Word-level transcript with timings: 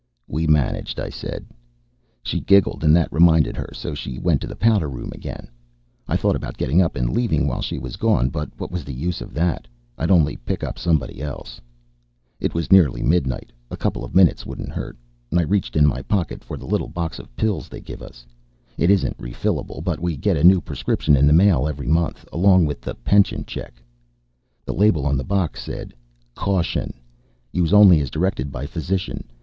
"We 0.27 0.47
managed," 0.47 0.99
I 0.99 1.09
said. 1.09 1.45
She 2.23 2.39
giggled, 2.39 2.83
and 2.83 2.95
that 2.95 3.13
reminded 3.13 3.55
her, 3.55 3.69
so 3.71 3.93
she 3.93 4.17
went 4.17 4.41
to 4.41 4.47
the 4.47 4.55
powder 4.55 4.89
room 4.89 5.11
again. 5.13 5.47
I 6.07 6.17
thought 6.17 6.35
about 6.35 6.57
getting 6.57 6.81
up 6.81 6.95
and 6.95 7.13
leaving 7.13 7.47
while 7.47 7.61
she 7.61 7.77
was 7.77 7.97
gone, 7.97 8.29
but 8.29 8.49
what 8.57 8.71
was 8.71 8.83
the 8.83 8.95
use 8.95 9.21
of 9.21 9.35
that? 9.35 9.67
I'd 9.99 10.09
only 10.09 10.37
pick 10.37 10.63
up 10.63 10.79
somebody 10.79 11.21
else. 11.21 11.61
It 12.39 12.55
was 12.55 12.71
nearly 12.71 13.03
midnight. 13.03 13.51
A 13.69 13.77
couple 13.77 14.03
of 14.03 14.15
minutes 14.15 14.43
wouldn't 14.43 14.71
hurt. 14.71 14.97
I 15.37 15.43
reached 15.43 15.75
in 15.75 15.85
my 15.85 16.01
pocket 16.01 16.43
for 16.43 16.57
the 16.57 16.65
little 16.65 16.89
box 16.89 17.19
of 17.19 17.35
pills 17.35 17.69
they 17.69 17.79
give 17.79 18.01
us 18.01 18.25
it 18.79 18.89
isn't 18.89 19.19
refillable, 19.19 19.83
but 19.83 19.99
we 19.99 20.17
get 20.17 20.35
a 20.35 20.43
new 20.43 20.61
prescription 20.61 21.15
in 21.15 21.27
the 21.27 21.31
mail 21.33 21.67
every 21.67 21.85
month, 21.87 22.25
along 22.33 22.65
with 22.65 22.81
the 22.81 22.95
pension 22.95 23.45
check. 23.45 23.75
The 24.65 24.73
label 24.73 25.05
on 25.05 25.15
the 25.15 25.23
box 25.23 25.61
said: 25.61 25.93
CAUTION 26.33 26.95
_Use 27.53 27.71
only 27.71 27.99
as 28.01 28.09
directed 28.09 28.51
by 28.51 28.65
physician. 28.65 29.25